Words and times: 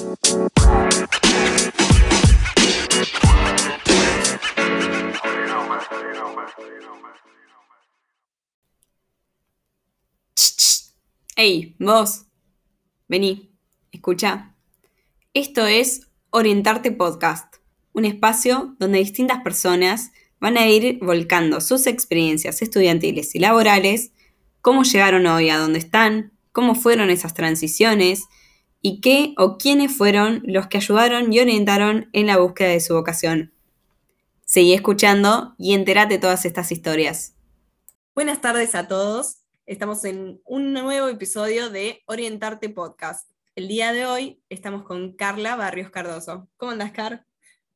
Hey, 0.00 0.06
vos, 11.80 12.26
vení, 13.08 13.50
escucha. 13.90 14.54
Esto 15.34 15.66
es 15.66 16.02
Orientarte 16.30 16.92
Podcast, 16.92 17.56
un 17.92 18.04
espacio 18.04 18.76
donde 18.78 18.98
distintas 18.98 19.42
personas 19.42 20.12
van 20.38 20.58
a 20.58 20.68
ir 20.68 21.00
volcando 21.00 21.60
sus 21.60 21.88
experiencias 21.88 22.62
estudiantiles 22.62 23.34
y 23.34 23.40
laborales, 23.40 24.12
cómo 24.60 24.84
llegaron 24.84 25.26
hoy 25.26 25.50
a 25.50 25.58
donde 25.58 25.80
están, 25.80 26.38
cómo 26.52 26.76
fueron 26.76 27.10
esas 27.10 27.34
transiciones 27.34 28.28
y 28.80 29.00
qué 29.00 29.34
o 29.36 29.58
quiénes 29.58 29.96
fueron 29.96 30.42
los 30.44 30.66
que 30.68 30.78
ayudaron 30.78 31.32
y 31.32 31.40
orientaron 31.40 32.08
en 32.12 32.26
la 32.26 32.38
búsqueda 32.38 32.68
de 32.68 32.80
su 32.80 32.94
vocación. 32.94 33.52
Seguí 34.44 34.72
escuchando 34.72 35.54
y 35.58 35.74
entérate 35.74 36.14
de 36.14 36.20
todas 36.20 36.44
estas 36.44 36.72
historias. 36.72 37.34
Buenas 38.14 38.40
tardes 38.40 38.74
a 38.74 38.88
todos. 38.88 39.42
Estamos 39.66 40.04
en 40.04 40.40
un 40.44 40.72
nuevo 40.72 41.08
episodio 41.08 41.70
de 41.70 42.02
Orientarte 42.06 42.70
Podcast. 42.70 43.28
El 43.54 43.68
día 43.68 43.92
de 43.92 44.06
hoy 44.06 44.42
estamos 44.48 44.84
con 44.84 45.12
Carla 45.12 45.56
Barrios 45.56 45.90
Cardoso. 45.90 46.48
¿Cómo 46.56 46.72
andas, 46.72 46.92
Car? 46.92 47.26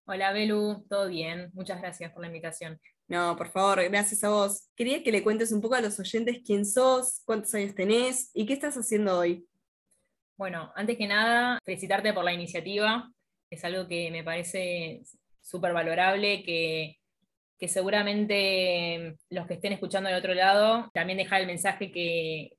Hola, 0.07 0.33
Belu. 0.33 0.85
¿Todo 0.89 1.09
bien? 1.09 1.51
Muchas 1.53 1.81
gracias 1.81 2.13
por 2.13 2.23
la 2.23 2.29
invitación. 2.29 2.81
No, 3.09 3.37
por 3.37 3.51
favor, 3.51 3.83
gracias 3.91 4.25
a 4.25 4.31
vos. 4.31 4.69
Quería 4.75 5.03
que 5.03 5.13
le 5.13 5.23
cuentes 5.23 5.53
un 5.53 5.61
poco 5.61 5.75
a 5.75 5.81
los 5.81 6.01
oyentes 6.01 6.41
quién 6.45 6.65
sos, 6.65 7.21
cuántos 7.25 7.53
años 7.55 7.75
tenés 7.75 8.31
y 8.33 8.47
qué 8.47 8.55
estás 8.55 8.77
haciendo 8.77 9.19
hoy. 9.19 9.47
Bueno, 10.37 10.73
antes 10.75 10.97
que 10.97 11.07
nada, 11.07 11.59
felicitarte 11.65 12.13
por 12.13 12.25
la 12.25 12.33
iniciativa. 12.33 13.11
Es 13.51 13.65
algo 13.65 13.87
que 13.87 14.11
me 14.11 14.25
parece 14.25 15.03
súper 15.41 15.73
valorable, 15.73 16.43
que 16.43 16.97
que 17.63 17.69
seguramente 17.69 19.17
los 19.31 19.47
que 19.47 19.55
estén 19.55 19.73
escuchando 19.73 20.09
del 20.09 20.19
otro 20.19 20.35
lado 20.35 20.91
también 20.93 21.17
dejar 21.17 21.43
el 21.43 21.47
mensaje 21.47 21.93
que, 21.93 22.57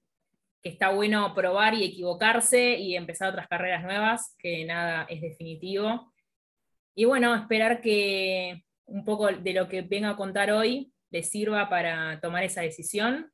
está 0.64 0.92
bueno 0.92 1.36
probar 1.36 1.74
y 1.74 1.84
equivocarse 1.84 2.80
y 2.80 2.96
empezar 2.96 3.30
otras 3.30 3.50
carreras 3.50 3.84
nuevas, 3.84 4.34
que 4.40 4.64
nada 4.64 5.06
es 5.10 5.20
definitivo. 5.20 6.14
Y 6.96 7.04
bueno, 7.04 7.36
esperar 7.36 7.82
que 7.82 8.64
un 8.86 9.04
poco 9.04 9.28
de 9.28 9.52
lo 9.52 9.68
que 9.68 9.82
venga 9.82 10.12
a 10.12 10.16
contar 10.16 10.52
hoy 10.52 10.94
les 11.12 11.30
sirva 11.30 11.68
para 11.68 12.22
tomar 12.22 12.46
esa 12.46 12.62
decisión 12.62 13.30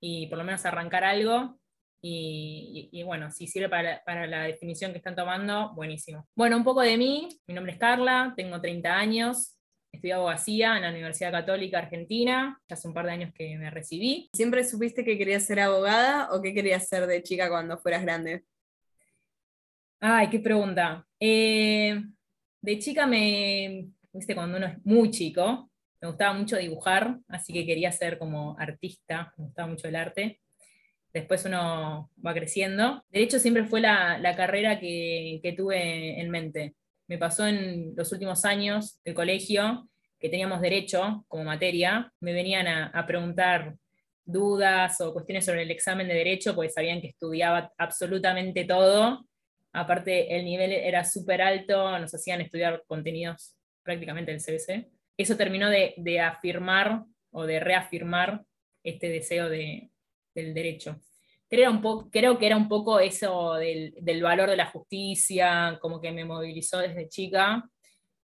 y 0.00 0.26
por 0.26 0.36
lo 0.36 0.44
menos 0.44 0.66
arrancar 0.66 1.04
algo. 1.04 1.58
Y, 2.06 3.02
bueno, 3.04 3.30
si 3.30 3.46
sirve 3.46 3.70
para, 3.70 4.04
para, 4.04 4.26
la 4.26 4.42
definición 4.42 4.92
que 4.92 4.98
están 4.98 5.16
tomando, 5.16 5.72
buenísimo. 5.74 6.28
Bueno, 6.34 6.58
un 6.58 6.64
poco 6.64 6.82
de 6.82 6.98
mí. 6.98 7.28
Mi 7.46 7.54
nombre 7.54 7.72
es 7.72 7.78
Carla, 7.78 8.34
tengo 8.36 8.60
30 8.60 8.94
años, 8.94 9.54
Estudié 9.94 10.14
abogacía 10.14 10.76
en 10.76 10.82
la 10.82 10.90
Universidad 10.90 11.30
Católica 11.30 11.78
Argentina, 11.78 12.60
ya 12.68 12.74
hace 12.74 12.88
un 12.88 12.94
par 12.94 13.06
de 13.06 13.12
años 13.12 13.32
que 13.32 13.56
me 13.56 13.70
recibí. 13.70 14.28
¿Siempre 14.34 14.64
supiste 14.64 15.04
que 15.04 15.16
querías 15.16 15.44
ser 15.44 15.60
abogada 15.60 16.30
o 16.32 16.42
qué 16.42 16.52
querías 16.52 16.88
ser 16.88 17.06
de 17.06 17.22
chica 17.22 17.48
cuando 17.48 17.78
fueras 17.78 18.02
grande? 18.02 18.44
Ay, 20.00 20.28
qué 20.30 20.40
pregunta. 20.40 21.06
Eh, 21.20 22.02
de 22.60 22.78
chica 22.80 23.06
me, 23.06 23.88
viste, 24.12 24.34
cuando 24.34 24.58
uno 24.58 24.66
es 24.66 24.84
muy 24.84 25.10
chico, 25.10 25.70
me 26.00 26.08
gustaba 26.08 26.34
mucho 26.34 26.56
dibujar, 26.56 27.20
así 27.28 27.52
que 27.52 27.64
quería 27.64 27.92
ser 27.92 28.18
como 28.18 28.58
artista, 28.58 29.32
me 29.38 29.44
gustaba 29.44 29.68
mucho 29.68 29.86
el 29.86 29.96
arte. 29.96 30.40
Después 31.14 31.44
uno 31.46 32.10
va 32.24 32.34
creciendo. 32.34 33.02
Derecho 33.08 33.38
siempre 33.38 33.64
fue 33.64 33.80
la, 33.80 34.34
carrera 34.36 34.78
que, 34.78 35.40
que 35.42 35.52
tuve 35.52 36.20
en 36.20 36.28
mente 36.28 36.74
me 37.06 37.18
pasó 37.18 37.46
en 37.46 37.94
los 37.96 38.12
últimos 38.12 38.44
años 38.44 39.00
del 39.04 39.14
colegio, 39.14 39.88
que 40.18 40.28
teníamos 40.28 40.60
derecho 40.60 41.24
como 41.28 41.44
materia, 41.44 42.12
me 42.20 42.32
venían 42.32 42.66
a, 42.66 43.06
preguntar 43.06 43.74
dudas 44.24 45.00
o 45.02 45.12
cuestiones 45.12 45.44
sobre 45.44 45.62
el 45.62 45.70
examen 45.70 46.08
de 46.08 46.14
derecho, 46.14 46.54
porque 46.54 46.70
sabían 46.70 47.02
que 47.02 47.08
estudiaba 47.08 47.72
absolutamente 47.76 48.64
todo. 48.64 49.26
Aparte, 49.72 50.34
el 50.34 50.46
nivel 50.46 50.72
era 50.72 51.04
súper 51.04 51.42
alto, 51.42 51.98
nos 51.98 52.14
hacían 52.14 52.40
estudiar 52.40 52.82
contenidos 52.86 53.54
prácticamente 53.82 54.32
del 54.32 54.40
CBC. 54.40 54.88
Eso 55.18 55.36
terminó 55.36 55.68
de, 55.68 56.20
afirmar 56.20 57.02
o 57.30 57.44
de 57.44 57.60
reafirmar 57.60 58.42
este 58.82 59.10
deseo 59.10 59.50
del 60.34 60.54
derecho 60.54 61.00
creo 62.10 62.38
que 62.38 62.46
era 62.46 62.56
un 62.56 62.68
poco 62.68 62.98
eso 63.00 63.54
del, 63.54 64.22
valor 64.22 64.50
de 64.50 64.56
la 64.56 64.66
justicia, 64.66 65.78
como 65.80 66.00
que 66.00 66.12
me 66.12 66.24
movilizó 66.24 66.78
desde 66.78 67.08
chica 67.08 67.68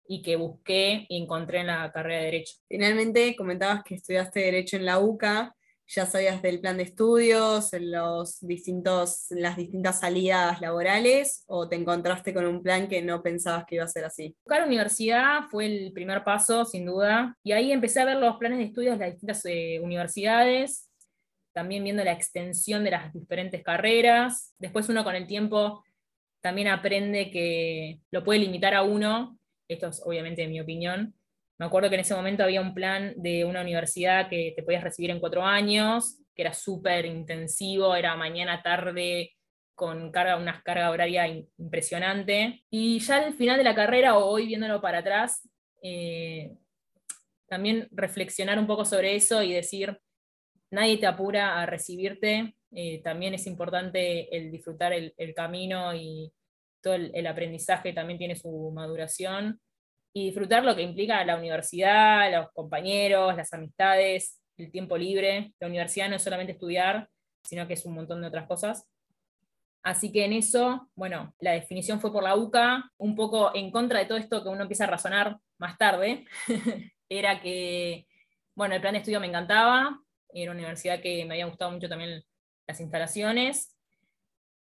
y 0.06 0.22
que 0.22 0.36
busqué 0.36 1.06
y 1.08 1.22
encontré 1.22 1.60
en 1.60 1.66
la 1.66 1.92
carrera 1.92 2.20
de 2.20 2.24
Derecho. 2.24 2.54
Finalmente, 2.66 3.36
comentabas 3.36 3.82
que 3.84 3.96
estudiaste 3.96 4.40
Derecho 4.40 4.76
en 4.76 4.86
la 4.86 4.98
UCA, 4.98 5.54
¿ya 5.86 6.06
sabías 6.06 6.40
del 6.40 6.60
plan 6.60 6.78
de 6.78 6.84
estudios, 6.84 7.70
los 7.78 8.38
distintos, 8.40 9.26
las 9.30 9.56
distintas 9.56 10.00
salidas 10.00 10.60
laborales, 10.62 11.44
o 11.46 11.68
te 11.68 11.76
encontraste 11.76 12.32
con 12.32 12.46
un 12.46 12.62
plan 12.62 12.88
que 12.88 13.02
no 13.02 13.22
pensabas 13.22 13.64
que 13.66 13.74
iba 13.74 13.84
a 13.84 13.88
ser 13.88 14.06
así? 14.06 14.34
Buscar 14.44 14.66
universidad 14.66 15.42
fue 15.50 15.66
el 15.66 15.92
primer 15.92 16.24
paso, 16.24 16.64
sin 16.64 16.86
duda, 16.86 17.36
y 17.42 17.52
ahí 17.52 17.72
empecé 17.72 18.00
a 18.00 18.06
ver 18.06 18.16
los 18.16 18.36
planes 18.36 18.58
de 18.58 18.64
estudios 18.64 18.98
de 18.98 19.04
las 19.04 19.14
distintas 19.14 19.44
eh, 19.44 19.80
universidades, 19.82 20.87
también 21.58 21.82
viendo 21.82 22.04
la 22.04 22.12
extensión 22.12 22.84
de 22.84 22.92
las 22.92 23.12
diferentes 23.12 23.64
carreras. 23.64 24.54
Después 24.60 24.88
uno 24.88 25.02
con 25.02 25.16
el 25.16 25.26
tiempo 25.26 25.82
también 26.40 26.68
aprende 26.68 27.32
que 27.32 27.98
lo 28.12 28.22
puede 28.22 28.38
limitar 28.38 28.74
a 28.74 28.82
uno, 28.82 29.36
esto 29.66 29.88
es 29.88 30.00
obviamente 30.06 30.46
mi 30.46 30.60
opinión. 30.60 31.16
Me 31.58 31.66
acuerdo 31.66 31.88
que 31.88 31.96
en 31.96 32.02
ese 32.02 32.14
momento 32.14 32.44
había 32.44 32.60
un 32.60 32.74
plan 32.74 33.12
de 33.16 33.44
una 33.44 33.62
universidad 33.62 34.28
que 34.28 34.52
te 34.54 34.62
podías 34.62 34.84
recibir 34.84 35.10
en 35.10 35.18
cuatro 35.18 35.42
años, 35.42 36.20
que 36.32 36.42
era 36.42 36.54
súper 36.54 37.06
intensivo, 37.06 37.96
era 37.96 38.14
mañana, 38.14 38.62
tarde, 38.62 39.32
con 39.74 40.12
carga, 40.12 40.36
una 40.36 40.62
carga 40.62 40.92
horaria 40.92 41.26
impresionante. 41.26 42.62
Y 42.70 43.00
ya 43.00 43.16
al 43.16 43.34
final 43.34 43.58
de 43.58 43.64
la 43.64 43.74
carrera, 43.74 44.16
o 44.16 44.26
hoy 44.26 44.46
viéndolo 44.46 44.80
para 44.80 44.98
atrás, 44.98 45.50
eh, 45.82 46.52
también 47.48 47.88
reflexionar 47.90 48.60
un 48.60 48.68
poco 48.68 48.84
sobre 48.84 49.16
eso 49.16 49.42
y 49.42 49.52
decir, 49.52 49.98
nadie 50.70 50.98
te 50.98 51.06
apura 51.06 51.60
a 51.60 51.66
recibirte, 51.66 52.54
eh, 52.72 53.00
también 53.02 53.34
es 53.34 53.46
importante 53.46 54.34
el 54.36 54.50
disfrutar 54.50 54.92
el, 54.92 55.34
camino 55.34 55.94
y 55.94 56.32
todo 56.82 56.94
el, 56.94 57.26
aprendizaje 57.26 57.92
también 57.92 58.18
tiene 58.18 58.36
su 58.36 58.70
maduración 58.74 59.60
y 60.12 60.26
disfrutar 60.26 60.64
lo 60.64 60.76
que 60.76 60.82
implica 60.82 61.24
la 61.24 61.36
universidad, 61.36 62.32
los 62.32 62.50
compañeros, 62.52 63.36
las 63.36 63.52
amistades, 63.52 64.40
el 64.56 64.70
tiempo 64.70 64.96
libre. 64.96 65.52
La 65.60 65.68
universidad 65.68 66.08
no 66.08 66.16
es 66.16 66.22
solamente 66.22 66.52
estudiar, 66.52 67.08
sino 67.44 67.66
que 67.66 67.74
es 67.74 67.84
un 67.84 67.94
montón 67.94 68.20
de 68.20 68.28
otras 68.28 68.46
cosas. 68.46 68.86
Así 69.82 70.12
que 70.12 70.24
en 70.24 70.32
eso, 70.32 70.90
bueno, 70.94 71.34
la 71.40 71.52
definición 71.52 72.00
fue 72.00 72.12
por 72.12 72.22
la 72.22 72.36
UCA, 72.36 72.90
un 72.98 73.14
poco 73.14 73.54
en 73.54 73.70
contra 73.70 74.00
de 74.00 74.06
todo 74.06 74.18
esto 74.18 74.42
que 74.42 74.48
uno 74.48 74.62
empieza 74.62 74.84
a 74.84 74.88
razonar 74.88 75.38
más 75.56 75.78
tarde, 75.78 76.26
era 77.08 77.40
que, 77.40 78.06
bueno, 78.54 78.74
el 78.74 78.80
plan 78.80 78.92
de 78.94 78.98
estudio 78.98 79.20
me 79.20 79.28
encantaba, 79.28 79.98
era 80.32 80.52
una 80.52 80.60
universidad 80.60 81.00
que 81.00 81.24
me 81.24 81.34
había 81.34 81.46
gustado 81.46 81.70
mucho 81.70 81.88
también 81.88 82.24
las 82.66 82.80
instalaciones, 82.80 83.74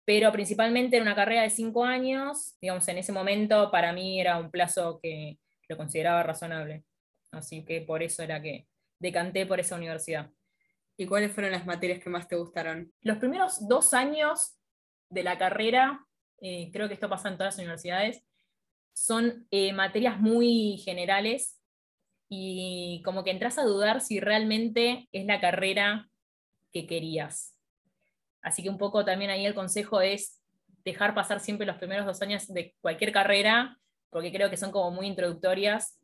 pero 0.05 0.31
principalmente 0.31 0.97
era 0.97 1.03
una 1.03 1.15
carrera 1.15 1.41
de 1.41 1.49
cinco 1.49 1.83
años, 1.83 2.55
digamos, 2.61 2.87
en 2.87 2.99
ese 2.99 3.11
momento 3.11 3.71
para 3.71 3.91
mí 3.91 4.21
era 4.21 4.37
un 4.37 4.51
plazo 4.51 4.99
que 5.01 5.39
lo 5.67 5.77
consideraba 5.77 6.23
razonable. 6.23 6.83
Así 7.31 7.65
que 7.65 7.81
por 7.81 8.03
eso 8.03 8.21
era 8.21 8.41
que 8.41 8.67
decanté 8.99 9.45
por 9.45 9.59
esa 9.59 9.75
universidad. 9.75 10.29
¿Y 10.97 11.07
cuáles 11.07 11.31
fueron 11.31 11.51
las 11.51 11.65
materias 11.65 11.99
que 11.99 12.09
más 12.09 12.27
te 12.27 12.35
gustaron? 12.35 12.93
Los 13.01 13.17
primeros 13.17 13.67
dos 13.67 13.93
años 13.93 14.57
de 15.09 15.23
la 15.23 15.37
carrera, 15.37 16.05
eh, 16.39 16.69
creo 16.71 16.87
que 16.87 16.93
esto 16.93 17.09
pasa 17.09 17.29
en 17.29 17.37
todas 17.37 17.55
las 17.55 17.59
universidades, 17.59 18.23
son 18.93 19.47
eh, 19.51 19.73
materias 19.73 20.19
muy 20.19 20.77
generales 20.77 21.59
y 22.29 23.01
como 23.03 23.23
que 23.23 23.31
entras 23.31 23.57
a 23.57 23.63
dudar 23.63 24.01
si 24.01 24.19
realmente 24.19 25.07
es 25.11 25.25
la 25.25 25.39
carrera 25.39 26.09
que 26.71 26.87
querías. 26.87 27.55
Así 28.41 28.63
que 28.63 28.69
un 28.69 28.77
poco 28.77 29.05
también 29.05 29.31
ahí 29.31 29.45
el 29.45 29.55
consejo 29.55 30.01
es 30.01 30.41
dejar 30.83 31.15
pasar 31.15 31.39
siempre 31.39 31.65
los 31.65 31.77
primeros 31.77 32.05
dos 32.05 32.21
años 32.21 32.47
de 32.47 32.75
cualquier 32.81 33.11
carrera, 33.11 33.79
porque 34.09 34.31
creo 34.31 34.49
que 34.49 34.57
son 34.57 34.71
como 34.71 34.91
muy 34.91 35.07
introductorias. 35.07 35.99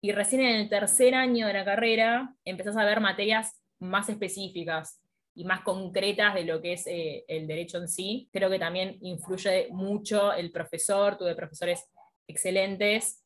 Y 0.00 0.12
recién 0.12 0.42
en 0.42 0.56
el 0.56 0.68
tercer 0.68 1.14
año 1.14 1.46
de 1.46 1.52
la 1.54 1.64
carrera 1.64 2.34
empezás 2.44 2.76
a 2.76 2.84
ver 2.84 3.00
materias 3.00 3.60
más 3.78 4.08
específicas 4.08 5.00
y 5.34 5.44
más 5.44 5.62
concretas 5.62 6.34
de 6.34 6.44
lo 6.44 6.60
que 6.60 6.74
es 6.74 6.86
eh, 6.86 7.24
el 7.28 7.46
derecho 7.46 7.78
en 7.78 7.88
sí. 7.88 8.28
Creo 8.32 8.50
que 8.50 8.58
también 8.58 8.98
influye 9.00 9.68
mucho 9.70 10.32
el 10.32 10.50
profesor, 10.52 11.16
tuve 11.16 11.34
profesores 11.34 11.84
excelentes 12.26 13.23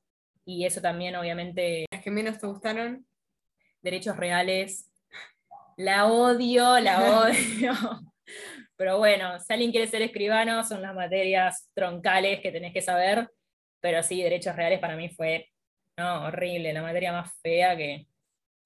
y 0.48 0.64
eso 0.64 0.80
también 0.80 1.14
obviamente... 1.14 1.84
¿Las 1.92 2.02
que 2.02 2.10
menos 2.10 2.38
te 2.38 2.46
gustaron? 2.46 3.06
Derechos 3.82 4.16
reales. 4.16 4.90
La 5.76 6.06
odio, 6.06 6.80
la 6.80 7.20
odio. 7.20 7.74
Pero 8.74 8.96
bueno, 8.96 9.38
si 9.40 9.52
alguien 9.52 9.70
quiere 9.70 9.86
ser 9.86 10.00
escribano, 10.00 10.64
son 10.64 10.80
las 10.80 10.94
materias 10.94 11.68
troncales 11.74 12.40
que 12.40 12.50
tenés 12.50 12.72
que 12.72 12.80
saber. 12.80 13.28
Pero 13.80 14.02
sí, 14.02 14.22
derechos 14.22 14.56
reales 14.56 14.80
para 14.80 14.96
mí 14.96 15.10
fue 15.10 15.50
no, 15.98 16.24
horrible, 16.24 16.72
la 16.72 16.80
materia 16.80 17.12
más 17.12 17.30
fea 17.42 17.76
que, 17.76 18.06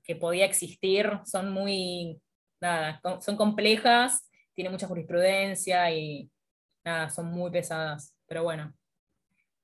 que 0.04 0.14
podía 0.14 0.44
existir. 0.44 1.10
Son 1.24 1.50
muy, 1.50 2.22
nada, 2.60 3.00
son 3.20 3.36
complejas, 3.36 4.30
tienen 4.54 4.72
mucha 4.72 4.86
jurisprudencia 4.86 5.90
y 5.90 6.30
nada, 6.84 7.10
son 7.10 7.26
muy 7.26 7.50
pesadas. 7.50 8.14
Pero 8.28 8.44
bueno, 8.44 8.72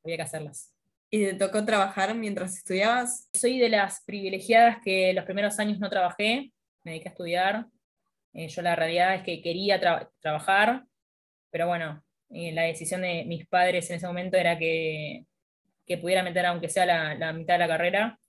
había 0.03 0.17
que 0.17 0.23
hacerlas. 0.23 0.78
¿Y 1.11 1.25
te 1.25 1.35
tocó 1.35 1.65
trabajar 1.65 2.15
mientras 2.15 2.59
estudiabas? 2.59 3.31
Soy 3.33 3.59
de 3.59 3.71
las 3.71 4.05
privilegiadas 4.05 4.77
que 4.85 5.15
los 5.15 5.25
primeros 5.25 5.59
años 5.59 5.79
no 5.79 5.89
trabajé, 5.89 6.53
me 6.85 6.93
dediqué 6.93 7.09
a 7.09 7.13
estudiar. 7.13 7.67
Eh, 8.35 8.49
yo 8.49 8.61
la 8.61 8.77
realidad 8.77 9.15
es 9.15 9.23
que 9.23 9.41
quería 9.41 9.81
trabajar, 10.21 10.85
pero 11.51 11.67
bueno, 11.67 12.05
eh, 12.29 12.53
la 12.53 12.63
decisión 12.65 13.01
de 13.01 13.25
mis 13.25 13.47
padres 13.47 13.89
en 13.89 13.97
ese 13.97 14.07
momento 14.07 14.37
era 14.37 14.59
que, 14.59 15.25
que 15.87 15.97
pudiera 15.97 16.23
meter 16.23 16.45
aunque 16.45 16.69
sea 16.69 16.85
la, 16.85 17.33
mitad 17.33 17.55
de 17.55 17.59
la 17.61 17.69
carrera 17.69 18.21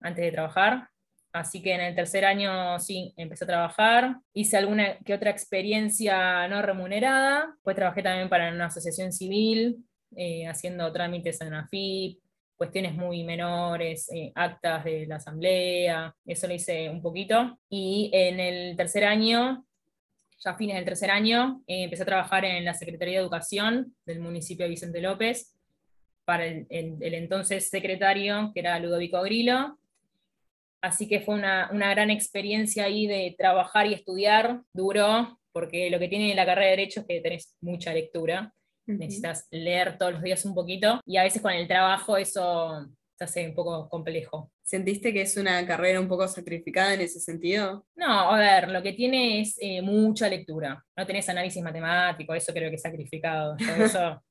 antes 0.00 0.24
de 0.24 0.32
trabajar. 0.32 0.88
Así 1.32 1.62
que 1.62 1.74
en 1.74 1.80
el 1.80 1.94
tercer 1.94 2.24
año 2.24 2.80
sí, 2.80 3.14
empecé 3.16 3.44
a 3.44 3.48
trabajar, 3.48 4.16
hice 4.32 4.56
alguna 4.56 4.98
que 5.04 5.14
otra 5.14 5.30
experiencia 5.30 6.48
no 6.48 6.60
remunerada, 6.60 7.54
pues 7.62 7.76
trabajé 7.76 8.02
también 8.02 8.28
para 8.28 8.50
una 8.50 8.66
asociación 8.66 9.12
civil, 9.12 9.76
eh, 10.14 10.46
haciendo 10.46 10.92
trámites 10.92 11.40
en 11.40 11.54
AFIP, 11.54 12.20
cuestiones 12.56 12.94
muy 12.94 13.22
menores, 13.24 14.10
eh, 14.12 14.32
actas 14.34 14.84
de 14.84 15.06
la 15.06 15.16
asamblea, 15.16 16.14
eso 16.24 16.46
lo 16.46 16.54
hice 16.54 16.88
un 16.88 17.02
poquito. 17.02 17.58
Y 17.68 18.10
en 18.12 18.40
el 18.40 18.76
tercer 18.76 19.04
año, 19.04 19.64
ya 20.38 20.50
a 20.50 20.56
fines 20.56 20.76
del 20.76 20.84
tercer 20.84 21.10
año, 21.10 21.62
eh, 21.66 21.84
empecé 21.84 22.02
a 22.02 22.06
trabajar 22.06 22.44
en 22.44 22.64
la 22.64 22.74
Secretaría 22.74 23.14
de 23.14 23.20
Educación 23.20 23.94
del 24.04 24.20
municipio 24.20 24.64
de 24.64 24.70
Vicente 24.70 25.00
López, 25.00 25.52
para 26.24 26.44
el, 26.46 26.66
entonces 26.70 27.70
secretario, 27.70 28.50
que 28.52 28.60
era 28.60 28.80
Ludovico 28.80 29.22
Grillo. 29.22 29.78
Así 30.80 31.08
que 31.08 31.20
fue 31.20 31.36
una, 31.36 31.70
una 31.72 31.90
gran 31.90 32.10
experiencia 32.10 32.84
ahí 32.84 33.06
de 33.06 33.34
trabajar 33.38 33.86
y 33.86 33.94
estudiar, 33.94 34.62
duro, 34.72 35.38
porque 35.52 35.88
lo 35.88 35.98
que 35.98 36.08
tiene 36.08 36.34
la 36.34 36.44
carrera 36.44 36.70
de 36.70 36.76
Derecho 36.76 37.00
es 37.00 37.06
que 37.06 37.20
tenés 37.20 37.56
mucha 37.60 37.92
lectura 37.92 38.52
necesitas 38.86 39.46
leer 39.50 39.98
todos 39.98 40.14
los 40.14 40.22
días 40.22 40.44
un 40.44 40.54
poquito 40.54 41.00
y 41.04 41.16
a 41.16 41.22
veces 41.22 41.42
con 41.42 41.52
el 41.52 41.66
trabajo 41.66 42.16
eso 42.16 42.86
se 43.16 43.24
hace 43.24 43.48
un 43.48 43.54
poco 43.54 43.88
complejo. 43.88 44.50
¿Sentiste 44.62 45.12
que 45.12 45.22
es 45.22 45.36
una 45.36 45.66
carrera 45.66 46.00
un 46.00 46.08
poco 46.08 46.28
sacrificada 46.28 46.94
en 46.94 47.00
ese 47.00 47.20
sentido? 47.20 47.86
No, 47.94 48.32
a 48.32 48.38
ver, 48.38 48.70
lo 48.70 48.82
que 48.82 48.92
tiene 48.92 49.40
es 49.40 49.56
eh, 49.60 49.80
mucha 49.80 50.28
lectura. 50.28 50.84
No 50.96 51.06
tenés 51.06 51.28
análisis 51.28 51.62
matemático, 51.62 52.34
eso 52.34 52.52
creo 52.52 52.68
que 52.68 52.76
es 52.76 52.82
sacrificado. 52.82 53.56
Eso 53.78 54.22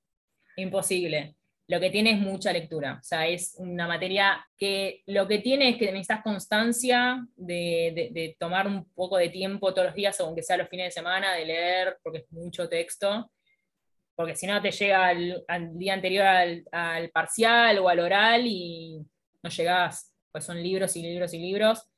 imposible. 0.57 1.35
Lo 1.67 1.79
que 1.79 1.89
tiene 1.89 2.11
es 2.11 2.19
mucha 2.19 2.53
lectura. 2.53 2.99
O 3.01 3.03
sea, 3.03 3.27
es 3.27 3.55
una 3.57 3.87
materia 3.87 4.45
que 4.55 5.01
lo 5.07 5.27
que 5.27 5.39
tiene 5.39 5.69
es 5.69 5.77
que 5.77 5.85
necesitas 5.85 6.21
constancia 6.21 7.25
de, 7.35 8.11
de 8.13 8.35
tomar 8.39 8.67
un 8.67 8.85
poco 8.93 9.17
de 9.17 9.29
tiempo 9.29 9.73
todos 9.73 9.87
los 9.87 9.95
días, 9.95 10.19
aunque 10.19 10.43
sea 10.43 10.57
los 10.57 10.69
fines 10.69 10.87
de 10.87 10.91
semana, 10.91 11.33
de 11.33 11.45
leer, 11.45 11.97
porque 12.03 12.19
es 12.19 12.31
mucho 12.31 12.69
texto 12.69 13.31
porque 14.15 14.35
si 14.35 14.47
no 14.47 14.61
te 14.61 14.71
llega 14.71 15.07
al, 15.07 15.77
día 15.77 15.93
anterior 15.93 16.25
al, 16.25 17.09
parcial 17.13 17.79
o 17.79 17.89
al 17.89 17.99
oral 17.99 18.47
y 18.47 19.05
no 19.43 19.49
llegás, 19.49 20.13
pues 20.31 20.45
son 20.45 20.61
libros 20.61 20.95
y 20.95 21.01
libros 21.01 21.33
y 21.33 21.39
libros. 21.39 21.89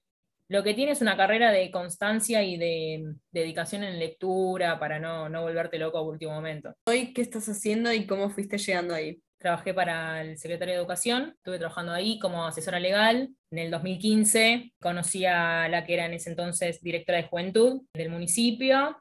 Lo 0.49 0.63
que 0.63 0.73
tiene 0.73 0.93
es 0.93 1.01
una 1.01 1.17
carrera 1.17 1.51
de 1.51 1.69
constancia 1.71 2.41
y 2.41 2.57
de, 2.57 3.13
dedicación 3.31 3.83
en 3.83 3.99
lectura 3.99 4.79
para 4.79 4.97
no, 4.97 5.29
no 5.29 5.41
volverte 5.41 5.77
loco 5.77 5.97
a 5.97 6.01
último 6.01 6.33
momento. 6.33 6.73
¿Hoy 6.85 7.13
qué 7.13 7.21
estás 7.21 7.47
haciendo 7.49 7.91
y 7.93 8.07
cómo 8.07 8.29
fuiste 8.29 8.57
llegando 8.57 8.95
ahí? 8.95 9.21
Trabajé 9.39 9.73
para 9.73 10.21
el 10.21 10.37
secretario 10.37 10.73
de 10.73 10.79
Educación, 10.79 11.33
estuve 11.35 11.59
trabajando 11.59 11.91
ahí 11.91 12.17
como 12.17 12.45
asesora 12.45 12.79
legal. 12.79 13.29
En 13.51 13.59
el 13.59 13.69
2015 13.69 14.73
conocí 14.81 15.25
a 15.25 15.67
la 15.69 15.85
que 15.85 15.93
era 15.93 16.05
en 16.05 16.13
ese 16.13 16.31
entonces 16.31 16.81
directora 16.81 17.19
de 17.19 17.27
juventud 17.27 17.81
del 17.93 18.09
municipio 18.09 18.97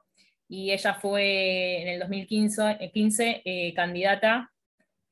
y 0.49 0.71
ella 0.71 0.95
fue 0.95 1.83
en 1.83 1.89
el 1.89 2.01
2015 2.01 2.91
15, 2.93 3.43
eh, 3.45 3.75
candidata 3.75 4.53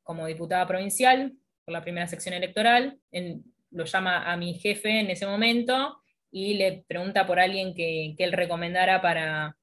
como 0.02 0.26
diputada 0.26 0.66
provincial 0.66 1.32
por 1.64 1.72
la 1.72 1.82
primera 1.82 2.06
sección 2.06 2.34
electoral. 2.34 2.98
lo 3.70 3.84
llama 3.84 4.31
a 4.31 4.36
mi 4.36 4.54
jefe 4.54 5.00
en 5.00 5.10
ese 5.10 5.26
momento 5.26 6.00
y 6.31 6.54
le 6.54 6.84
pregunta 6.86 7.26
por 7.26 7.40
alguien 7.40 7.75
que, 7.75 8.14
él 8.19 8.32
recomendara 8.32 9.00
para, 9.00 9.56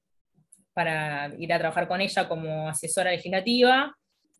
para 0.74 1.32
ir 1.38 1.52
a 1.52 1.58
trabajar 1.58 1.88
con 1.88 2.00
ella 2.00 2.28
como 2.28 2.68
asesora 2.68 3.10
legislativa. 3.10 3.96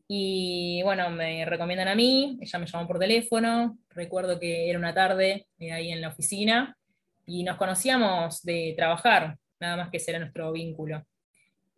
Y 0.08 0.82
bueno, 0.82 1.08
me 1.10 1.44
recomiendan 1.46 1.88
a 1.88 1.94
mí, 1.94 2.38
ella 2.42 2.58
me 2.58 2.66
llamó 2.66 2.86
por 2.86 2.98
teléfono, 2.98 3.78
recuerdo 3.90 4.38
que 4.38 4.68
era 4.68 4.78
una 4.78 4.92
tarde 4.92 5.46
ahí 5.58 5.90
en 5.90 6.00
la 6.00 6.08
oficina, 6.08 6.76
y 7.24 7.44
nos 7.44 7.56
conocíamos 7.56 8.42
de 8.42 8.74
trabajar, 8.76 9.38
nada 9.60 9.76
más 9.76 9.90
que 9.90 9.98
ese 9.98 10.10
era 10.10 10.20
nuestro 10.20 10.52
vínculo 10.52 11.06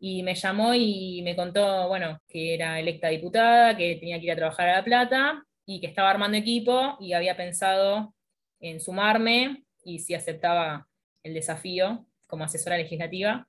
y 0.07 0.23
me 0.23 0.35
llamó 0.35 0.75
y 0.75 1.23
me 1.23 1.35
contó, 1.35 1.89
bueno, 1.89 2.21
que 2.29 2.53
era 2.53 2.79
electa 2.79 3.09
diputada, 3.09 3.75
que 3.75 3.97
tenía 3.97 4.19
que 4.19 4.27
ir 4.27 4.33
a 4.33 4.37
trabajar 4.37 4.69
a 4.69 4.77
La 4.77 4.85
Plata 4.85 5.43
y 5.65 5.81
que 5.81 5.87
estaba 5.87 6.11
armando 6.11 6.37
equipo 6.37 6.99
y 7.01 7.15
había 7.15 7.39
pensado 7.39 8.15
en 8.61 8.81
sumarme 8.81 9.65
y 9.83 10.01
si 10.01 10.13
aceptaba 10.13 10.87
el 11.23 11.33
desafío 11.33 12.05
como 12.27 12.45
asesora 12.45 12.77
legislativa. 12.77 13.49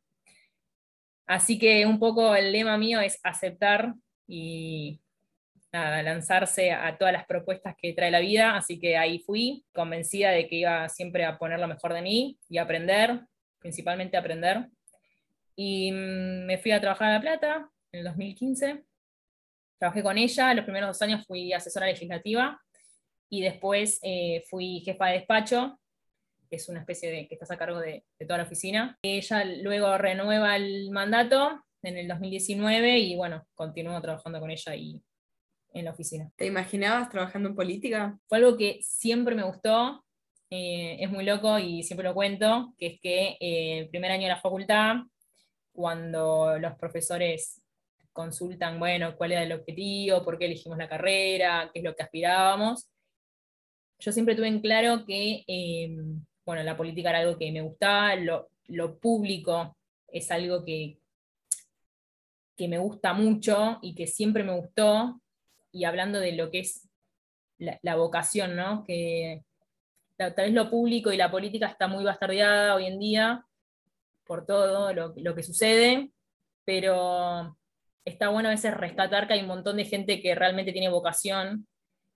Así 1.27 1.59
que 1.59 1.85
un 1.85 1.99
poco 1.99 2.33
el 2.37 2.53
lema 2.53 2.77
mío 2.77 3.01
es 3.01 3.19
aceptar 3.21 3.93
y 4.25 5.01
lanzarse 5.73 6.71
a 6.71 6.97
todas 6.97 7.11
las 7.11 7.25
propuestas 7.25 7.75
que 7.77 7.91
trae 7.91 8.11
la 8.11 8.21
vida, 8.21 8.55
así 8.55 8.79
que 8.79 8.95
ahí 8.95 9.19
fui, 9.19 9.65
convencida 9.73 10.31
de 10.31 10.47
que 10.47 10.55
iba 10.55 10.87
siempre 10.87 11.25
a 11.25 11.37
poner 11.37 11.59
lo 11.59 11.67
mejor 11.67 11.91
de 11.91 12.01
mí 12.01 12.39
y 12.47 12.59
aprender, 12.59 13.19
principalmente 13.59 14.15
aprender. 14.15 14.69
Y 15.55 15.91
mm, 15.91 16.45
me 16.45 16.57
fui 16.57 16.71
a 16.71 16.81
trabajar 16.81 17.09
a 17.09 17.13
La 17.13 17.21
Plata 17.21 17.69
en 17.91 17.99
el 17.99 18.05
2015. 18.05 18.83
Trabajé 19.77 20.03
con 20.03 20.17
ella, 20.17 20.53
los 20.53 20.63
primeros 20.63 20.89
dos 20.89 21.01
años 21.01 21.25
fui 21.25 21.51
asesora 21.53 21.87
legislativa 21.87 22.61
y 23.29 23.41
después 23.41 23.99
eh, 24.03 24.43
fui 24.49 24.81
jefa 24.85 25.07
de 25.07 25.13
despacho, 25.13 25.79
que 26.49 26.55
es 26.55 26.69
una 26.69 26.79
especie 26.79 27.11
de 27.11 27.27
que 27.27 27.35
estás 27.35 27.51
a 27.51 27.57
cargo 27.57 27.79
de, 27.79 28.05
toda 28.19 28.37
la 28.37 28.43
oficina. 28.43 28.97
Ella 29.01 29.43
luego 29.43 29.97
renueva 29.97 30.55
el 30.55 30.91
mandato 30.91 31.61
en 31.81 31.97
el 31.97 32.07
2019 32.07 32.99
y 32.99 33.15
bueno, 33.15 33.45
continúo 33.53 33.99
trabajando 34.01 34.39
con 34.39 34.51
ella 34.51 34.75
y 34.75 35.01
en 35.73 35.85
la 35.85 35.91
oficina. 35.91 36.31
¿Te 36.37 36.45
imaginabas 36.45 37.09
trabajando 37.09 37.49
en 37.49 37.55
política? 37.55 38.17
Fue 38.27 38.37
algo 38.37 38.55
que 38.57 38.79
siempre 38.81 39.35
me 39.35 39.43
gustó, 39.43 40.05
eh, 40.49 40.97
es 40.99 41.09
muy 41.09 41.25
loco 41.25 41.59
y 41.59 41.83
siempre 41.83 42.07
lo 42.07 42.13
cuento, 42.13 42.73
que 42.77 42.87
es 42.87 42.99
que 43.01 43.37
eh, 43.39 43.79
el 43.79 43.89
primer 43.89 44.11
año 44.11 44.23
de 44.23 44.29
la 44.29 44.41
facultad 44.41 44.95
cuando 45.75 46.57
los 46.57 46.73
profesores 46.75 47.61
consultan, 48.13 48.79
bueno, 48.79 49.15
cuál 49.17 49.33
era 49.33 49.43
el 49.43 49.51
objetivo, 49.51 50.23
por 50.23 50.39
qué 50.39 50.45
elegimos 50.45 50.77
la 50.77 50.87
carrera, 50.87 51.69
qué 51.73 51.79
es 51.79 51.85
lo 51.85 51.93
que 51.95 52.03
aspirábamos. 52.03 52.89
Yo 53.99 54.11
siempre 54.11 54.35
tuve 54.35 54.47
en 54.47 54.61
claro 54.61 55.05
que, 55.05 55.43
em, 55.47 56.23
bueno, 56.45 56.63
la 56.63 56.77
política 56.77 57.09
era 57.09 57.19
algo 57.19 57.37
que 57.37 57.51
me 57.51 57.61
gustaba, 57.61 58.15
lo, 58.15 58.99
público 58.99 59.77
es 60.07 60.31
algo 60.31 60.63
que, 60.63 60.97
que 62.55 62.67
me 62.67 62.77
gusta 62.77 63.13
mucho 63.13 63.79
y 63.81 63.93
que 63.95 64.07
siempre 64.07 64.43
me 64.43 64.55
gustó, 64.55 65.21
y 65.71 65.83
hablando 65.83 66.19
de 66.19 66.31
lo 66.31 66.49
que 66.51 66.59
es 66.59 66.87
la, 67.57 67.95
vocación, 67.95 68.55
¿no? 68.55 68.83
Que 68.85 69.43
tal 70.17 70.33
vez 70.35 70.53
lo 70.53 70.69
público 70.69 71.11
y 71.11 71.17
la 71.17 71.31
política 71.31 71.67
está 71.67 71.87
muy 71.87 72.05
bastardeada 72.05 72.75
hoy 72.75 72.85
en 72.85 72.99
día, 72.99 73.45
por 74.25 74.45
todo 74.45 74.93
lo, 74.93 75.35
que 75.35 75.43
sucede, 75.43 76.11
pero 76.65 77.57
está 78.03 78.29
bueno 78.29 78.49
a 78.49 78.51
veces 78.51 78.73
rescatar 78.73 79.27
que 79.27 79.33
hay 79.33 79.41
un 79.41 79.47
montón 79.47 79.77
de 79.77 79.85
gente 79.85 80.21
que 80.21 80.35
realmente 80.35 80.71
tiene 80.71 80.89
vocación, 80.89 81.67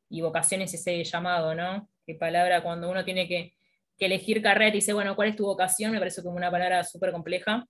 y 0.09 0.21
vocación 0.21 0.61
es 0.61 0.73
ese 0.73 1.03
llamado, 1.03 1.53
¿no? 1.53 1.87
Qué 2.05 2.15
palabra 2.15 2.63
cuando 2.63 2.89
uno 2.89 3.05
tiene 3.05 3.27
que, 3.27 3.53
elegir 3.99 4.41
carrera 4.41 4.69
y 4.69 4.79
dice, 4.79 4.93
bueno, 4.93 5.13
¿cuál 5.13 5.27
es 5.27 5.35
tu 5.35 5.45
vocación? 5.45 5.91
Me 5.91 5.99
parece 5.99 6.23
como 6.23 6.37
una 6.37 6.49
palabra 6.49 6.85
súper 6.85 7.11
compleja. 7.11 7.67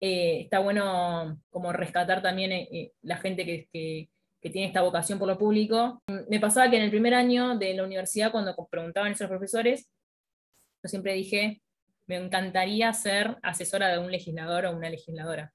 Eh, 0.00 0.40
está 0.44 0.58
bueno 0.58 1.38
como 1.50 1.70
rescatar 1.70 2.22
también 2.22 2.50
eh, 2.52 2.68
eh, 2.72 2.92
la 3.02 3.18
gente 3.18 3.44
que, 3.44 4.08
tiene 4.40 4.68
esta 4.68 4.80
vocación 4.80 5.18
por 5.18 5.28
lo 5.28 5.36
público. 5.36 6.02
Me 6.30 6.40
pasaba 6.40 6.70
que 6.70 6.76
en 6.76 6.84
el 6.84 6.90
primer 6.90 7.12
año 7.12 7.58
de 7.58 7.74
la 7.74 7.84
universidad, 7.84 8.32
cuando 8.32 8.56
preguntaban 8.70 9.12
esos 9.12 9.28
profesores, 9.28 9.86
yo 10.82 10.88
siempre 10.88 11.12
dije, 11.12 11.60
me 12.10 12.16
encantaría 12.16 12.92
ser 12.92 13.36
asesora 13.40 13.86
de 13.86 14.00
un 14.00 14.10
legislador 14.10 14.66
o 14.66 14.76
una 14.76 14.90
legisladora, 14.90 15.52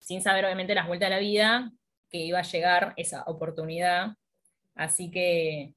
sin 0.00 0.20
saber 0.20 0.44
obviamente 0.44 0.74
las 0.74 0.88
vueltas 0.88 1.08
de 1.08 1.14
la 1.14 1.20
vida 1.20 1.72
que 2.10 2.18
iba 2.18 2.40
a 2.40 2.42
llegar 2.42 2.92
esa 2.96 3.22
oportunidad. 3.28 4.16
Así 4.74 5.12
que 5.12 5.74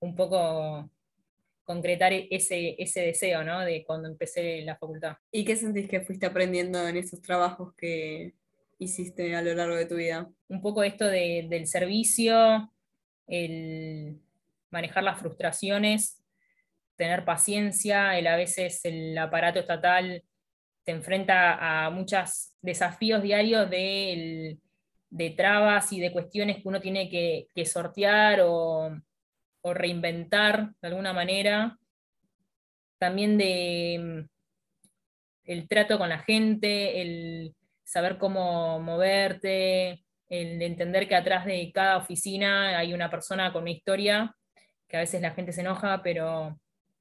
un 0.00 0.16
poco 0.16 0.90
concretar 1.62 2.12
ese, 2.12 2.74
ese 2.76 3.02
deseo, 3.02 3.44
¿no? 3.44 3.60
De 3.60 3.84
cuando 3.84 4.08
empecé 4.08 4.62
la 4.62 4.76
facultad. 4.76 5.16
¿Y 5.30 5.44
qué 5.44 5.54
sentís 5.54 5.88
que 5.88 6.00
fuiste 6.00 6.26
aprendiendo 6.26 6.88
en 6.88 6.96
esos 6.96 7.22
trabajos 7.22 7.72
que, 7.76 8.34
hiciste 8.80 9.36
a 9.36 9.42
lo 9.42 9.54
largo 9.54 9.76
de 9.76 9.86
tu 9.86 9.94
vida? 9.94 10.28
Un 10.48 10.60
poco 10.60 10.82
esto 10.82 11.06
del 11.06 11.68
servicio, 11.68 12.72
el 13.28 14.20
manejar 14.70 15.04
las 15.04 15.20
frustraciones, 15.20 16.20
tener 16.96 17.24
paciencia, 17.24 18.18
el, 18.18 18.26
a 18.26 18.36
veces 18.36 18.84
el 18.84 19.16
aparato 19.18 19.60
estatal 19.60 20.22
te 20.84 20.92
enfrenta 20.92 21.86
a 21.86 21.90
muchos 21.90 22.54
desafíos 22.62 23.22
diarios 23.22 23.68
de, 23.68 24.58
trabas 25.36 25.92
y 25.92 26.00
de 26.00 26.12
cuestiones 26.12 26.56
que 26.56 26.68
uno 26.68 26.80
tiene 26.80 27.08
que, 27.08 27.64
sortear 27.66 28.40
o, 28.44 28.96
reinventar 29.64 30.70
de 30.80 30.88
alguna 30.88 31.12
manera. 31.12 31.76
También 32.98 33.36
de 33.36 34.26
el 35.44 35.68
trato 35.68 35.98
con 35.98 36.08
la 36.08 36.20
gente, 36.20 37.02
el 37.02 37.54
saber 37.84 38.16
cómo 38.16 38.78
moverte, 38.78 40.04
el 40.28 40.62
entender 40.62 41.08
que 41.08 41.16
atrás 41.16 41.46
de 41.46 41.70
cada 41.72 41.96
oficina 41.96 42.78
hay 42.78 42.94
una 42.94 43.10
persona 43.10 43.52
con 43.52 43.62
una 43.62 43.72
historia, 43.72 44.36
que 44.88 44.96
a 44.96 45.00
veces 45.00 45.20
la 45.20 45.32
gente 45.32 45.52
se 45.52 45.62
enoja, 45.62 46.00
pero 46.02 46.56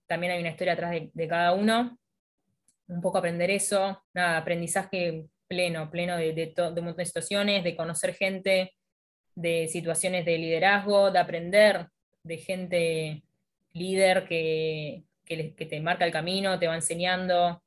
también 0.08 0.34
hay 0.34 0.40
una 0.40 0.50
historia 0.50 0.74
atrás 0.74 0.94
de 1.14 1.28
cada 1.28 1.54
uno 1.54 1.98
un 2.88 3.02
poco 3.02 3.18
aprender 3.18 3.50
eso, 3.50 4.04
nada, 4.14 4.38
aprendizaje 4.38 5.26
pleno, 5.48 5.90
pleno 5.90 6.18
de, 6.18 6.34
de, 6.34 6.54
un 6.58 6.74
montón 6.76 6.98
de 6.98 7.06
situaciones, 7.06 7.64
de 7.64 7.76
conocer 7.76 8.14
gente, 8.14 8.74
de 9.36 9.68
situaciones 9.68 10.26
de 10.26 10.38
liderazgo, 10.38 11.12
de 11.12 11.20
aprender 11.20 11.88
de 12.24 12.38
gente 12.38 13.24
líder 13.74 14.28
que, 14.28 15.04
te 15.26 15.82
marca 15.82 16.06
el 16.06 16.12
camino, 16.12 16.58
te 16.60 16.68
va 16.68 16.76
enseñando. 16.76 17.62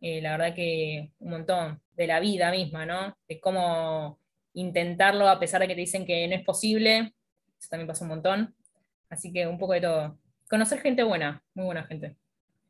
Eh, 0.00 0.20
la 0.20 0.32
verdad 0.32 0.54
que 0.54 1.12
un 1.18 1.30
montón 1.30 1.80
de 1.92 2.06
la 2.06 2.20
vida 2.20 2.50
misma, 2.50 2.84
¿no? 2.84 3.16
De 3.28 3.40
cómo 3.40 4.18
intentarlo 4.52 5.28
a 5.28 5.38
pesar 5.38 5.60
de 5.60 5.68
que 5.68 5.74
te 5.74 5.80
dicen 5.80 6.06
que 6.06 6.26
no 6.28 6.34
es 6.34 6.44
posible. 6.44 7.14
Eso 7.58 7.68
también 7.70 7.86
pasa 7.86 8.04
un 8.04 8.10
montón. 8.10 8.54
Así 9.08 9.32
que 9.32 9.46
un 9.46 9.58
poco 9.58 9.74
de 9.74 9.82
todo. 9.82 10.18
Conocer 10.48 10.80
gente 10.80 11.02
buena, 11.02 11.42
muy 11.54 11.66
buena 11.66 11.84
gente. 11.84 12.16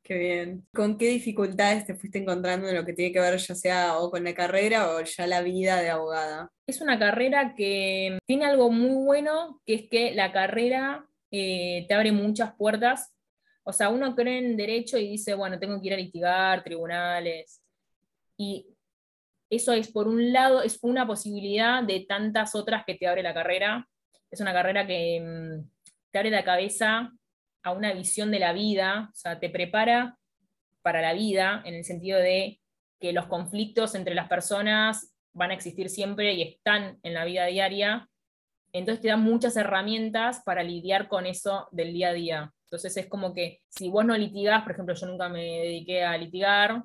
Qué 0.03 0.17
bien. 0.17 0.67
¿Con 0.73 0.97
qué 0.97 1.09
dificultades 1.09 1.85
te 1.85 1.95
fuiste 1.95 2.19
encontrando 2.19 2.69
en 2.69 2.77
lo 2.77 2.85
que 2.85 2.93
tiene 2.93 3.13
que 3.13 3.21
ver 3.21 3.37
ya 3.39 3.55
sea 3.55 3.99
o 3.99 4.11
con 4.11 4.23
la 4.25 4.35
carrera 4.35 4.95
o 4.95 5.03
ya 5.03 5.27
la 5.27 5.43
vida 5.43 5.83
de 5.83 5.91
abogada? 5.91 6.51
Es 6.67 6.81
una 6.81 6.99
carrera 6.99 7.55
que 7.57 8.19
tiene 8.25 8.47
algo 8.47 8.71
muy 8.71 9.05
bueno, 9.05 9.61
que 9.67 9.75
es 9.75 9.89
que 9.91 10.15
la 10.15 10.33
carrera 10.33 11.07
eh, 11.31 11.87
te 11.89 11.95
abre 11.95 12.13
muchas 12.13 12.55
puertas. 12.55 13.15
O 13.65 13.73
sea, 13.73 13.91
uno 13.91 14.15
cree 14.15 14.39
en 14.39 14.57
derecho 14.57 14.97
y 14.97 15.09
dice, 15.09 15.35
bueno, 15.35 15.59
tengo 15.59 15.81
que 15.81 15.89
ir 15.89 15.95
a 15.95 15.99
litigar, 15.99 16.63
tribunales. 16.63 17.61
Y 18.39 18.69
eso 19.51 19.73
es, 19.73 19.91
por 19.91 20.09
un 20.09 20.33
lado, 20.33 20.63
es 20.63 20.79
una 20.83 21.07
posibilidad 21.07 21.83
de 21.83 22.07
tantas 22.09 22.55
otras 22.55 22.85
que 22.87 22.95
te 22.95 23.07
abre 23.07 23.23
la 23.25 23.35
carrera. 23.35 23.87
Es 24.31 24.41
una 24.41 24.53
carrera 24.53 24.87
que 24.87 25.21
mm, 25.21 25.69
te 26.13 26.19
abre 26.19 26.31
la 26.31 26.45
cabeza 26.45 27.13
a 27.67 27.73
una 27.73 27.93
visión 27.93 28.31
de 28.31 28.39
la 28.39 28.53
vida, 28.53 29.11
o 29.13 29.17
sea, 29.17 29.41
te 29.41 29.51
prepara 29.51 30.17
para 30.83 31.03
la 31.03 31.15
vida 31.15 31.63
en 31.65 31.75
el 31.75 31.85
sentido 31.85 32.17
de 32.17 32.61
que 33.01 33.13
los 33.13 33.27
conflictos 33.27 33.97
entre 33.97 34.15
las 34.15 34.29
personas 34.29 35.13
van 35.33 35.51
a 35.51 35.55
existir 35.55 35.91
siempre 35.91 36.33
y 36.35 36.43
están 36.43 37.01
en 37.03 37.13
la 37.13 37.25
vida 37.25 37.45
diaria, 37.47 38.09
entonces 38.73 39.03
te 39.03 39.09
dan 39.09 39.25
muchas 39.25 39.57
herramientas 39.57 40.43
para 40.45 40.63
lidiar 40.63 41.09
con 41.09 41.27
eso 41.27 41.67
del 41.73 41.93
día 41.93 42.11
a 42.11 42.13
día. 42.13 42.55
Entonces 42.67 42.97
es 42.97 43.09
como 43.09 43.35
que 43.35 43.63
si 43.69 43.89
vos 43.89 44.05
no 44.05 44.17
litigás, 44.17 44.63
por 44.63 44.71
ejemplo, 44.71 44.95
yo 44.95 45.07
nunca 45.09 45.29
me 45.29 45.43
dediqué 45.43 46.05
a 46.05 46.17
litigar, 46.17 46.85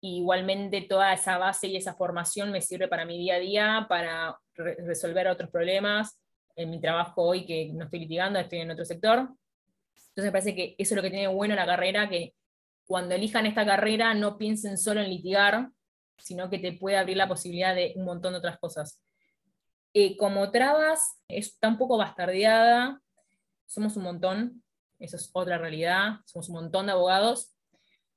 igualmente 0.00 0.80
toda 0.80 1.12
esa 1.12 1.36
base 1.36 1.66
y 1.66 1.76
esa 1.76 1.92
formación 1.92 2.50
me 2.52 2.62
sirve 2.62 2.88
para 2.88 3.04
mi 3.04 3.18
día 3.18 3.34
a 3.34 3.38
día, 3.38 3.86
para 3.86 4.38
resolver 4.54 5.28
otros 5.28 5.50
problemas. 5.50 6.18
En 6.54 6.70
mi 6.70 6.80
trabajo 6.80 7.22
hoy, 7.22 7.44
que 7.44 7.70
no 7.74 7.84
estoy 7.84 8.00
litigando, 8.00 8.38
estoy 8.38 8.60
en 8.60 8.70
otro 8.70 8.86
sector, 8.86 9.28
entonces 10.16 10.28
me 10.28 10.32
parece 10.32 10.54
que 10.54 10.74
eso 10.78 10.94
es 10.94 10.96
lo 10.96 11.02
que 11.02 11.10
tiene 11.10 11.28
bueno 11.28 11.54
la 11.54 11.66
carrera, 11.66 12.08
que 12.08 12.34
cuando 12.86 13.14
elijan 13.14 13.44
esta 13.44 13.66
carrera 13.66 14.14
no 14.14 14.38
piensen 14.38 14.78
solo 14.78 15.02
en 15.02 15.10
litigar, 15.10 15.70
sino 16.16 16.48
que 16.48 16.58
te 16.58 16.72
puede 16.72 16.96
abrir 16.96 17.18
la 17.18 17.28
posibilidad 17.28 17.74
de 17.74 17.92
un 17.96 18.06
montón 18.06 18.32
de 18.32 18.38
otras 18.38 18.58
cosas. 18.58 19.02
Eh, 19.92 20.16
como 20.16 20.50
trabas, 20.50 21.20
está 21.28 21.68
un 21.68 21.76
poco 21.76 21.98
bastardeada, 21.98 23.02
somos 23.66 23.96
un 23.98 24.04
montón, 24.04 24.62
eso 24.98 25.16
es 25.16 25.28
otra 25.34 25.58
realidad, 25.58 26.20
somos 26.24 26.48
un 26.48 26.56
montón 26.56 26.86
de 26.86 26.92
abogados, 26.92 27.54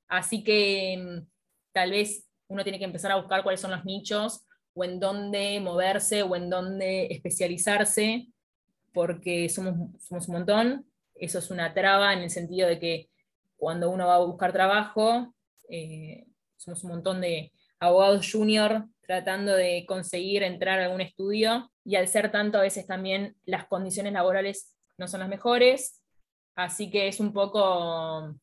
así 0.08 0.42
que 0.42 0.96
mm, 0.96 1.28
tal 1.72 1.90
vez 1.90 2.26
uno 2.48 2.62
tiene 2.62 2.78
que 2.78 2.86
empezar 2.86 3.12
a 3.12 3.16
buscar 3.16 3.42
cuáles 3.42 3.60
son 3.60 3.72
los 3.72 3.84
nichos 3.84 4.46
o 4.72 4.84
en 4.84 5.00
dónde 5.00 5.60
moverse 5.60 6.22
o 6.22 6.34
en 6.34 6.48
dónde 6.48 7.08
especializarse, 7.10 8.28
porque 8.94 9.50
somos, 9.50 9.74
somos 10.00 10.28
un 10.28 10.34
montón 10.34 10.89
eso 11.20 11.38
es 11.38 11.50
una 11.50 11.74
traba 11.74 12.12
en 12.12 12.20
el 12.20 12.30
sentido 12.30 12.66
de 12.66 12.80
que 12.80 13.10
cuando 13.56 13.90
uno 13.90 14.06
va 14.06 14.16
a 14.16 14.24
buscar 14.24 14.52
trabajo, 14.52 15.34
eh, 15.68 16.26
somos 16.56 16.82
un 16.82 16.90
montón 16.90 17.20
de 17.20 17.52
abogados 17.78 18.30
junior 18.30 18.86
tratando 19.02 19.54
de 19.54 19.84
conseguir 19.86 20.42
entrar 20.42 20.80
a 20.80 20.84
algún 20.86 21.02
estudio 21.02 21.70
y 21.84 21.96
al 21.96 22.08
ser 22.08 22.32
tanto 22.32 22.58
a 22.58 22.62
veces 22.62 22.86
también 22.86 23.36
las 23.44 23.66
condiciones 23.66 24.12
laborales 24.12 24.74
no 24.96 25.08
son 25.08 25.20
las 25.20 25.28
mejores, 25.28 26.02
así 26.54 26.90
que 26.90 27.08
es 27.08 27.20
un 27.20 27.32
poco 27.32 28.34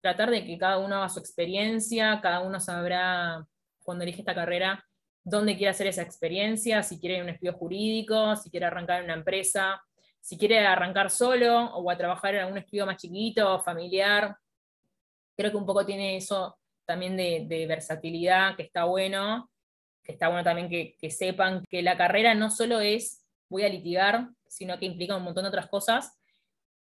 tratar 0.00 0.30
de 0.30 0.44
que 0.44 0.58
cada 0.58 0.78
uno 0.78 0.96
haga 0.96 1.08
su 1.08 1.18
experiencia, 1.18 2.20
cada 2.22 2.40
uno 2.40 2.60
sabrá 2.60 3.44
cuando 3.82 4.04
elige 4.04 4.20
esta 4.20 4.34
carrera 4.34 4.84
dónde 5.24 5.56
quiere 5.56 5.70
hacer 5.70 5.86
esa 5.86 6.02
experiencia, 6.02 6.82
si 6.82 7.00
quiere 7.00 7.22
un 7.22 7.30
estudio 7.30 7.54
jurídico, 7.54 8.36
si 8.36 8.50
quiere 8.50 8.66
arrancar 8.66 9.02
una 9.02 9.14
empresa, 9.14 9.82
si 10.24 10.38
quiere 10.38 10.66
arrancar 10.66 11.10
solo 11.10 11.66
o 11.74 11.90
a 11.90 11.98
trabajar 11.98 12.34
en 12.34 12.40
algún 12.40 12.56
estudio 12.56 12.86
más 12.86 12.96
chiquito, 12.96 13.60
familiar. 13.60 14.34
Creo 15.36 15.50
que 15.50 15.56
un 15.58 15.66
poco 15.66 15.84
tiene 15.84 16.16
eso 16.16 16.56
también 16.86 17.14
de, 17.14 17.66
versatilidad, 17.68 18.56
que 18.56 18.62
está 18.62 18.84
bueno, 18.84 19.50
que 20.02 20.12
está 20.12 20.28
bueno 20.28 20.42
también 20.42 20.70
que, 20.70 20.96
que, 20.98 21.10
sepan 21.10 21.62
que 21.68 21.82
la 21.82 21.98
carrera 21.98 22.34
no 22.34 22.48
solo 22.48 22.80
es 22.80 23.22
voy 23.50 23.64
a 23.64 23.68
litigar, 23.68 24.30
sino 24.48 24.78
que 24.78 24.86
implica 24.86 25.14
un 25.14 25.24
montón 25.24 25.44
de 25.44 25.48
otras 25.48 25.68
cosas 25.68 26.18